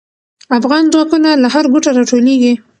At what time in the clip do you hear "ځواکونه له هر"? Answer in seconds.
0.93-1.65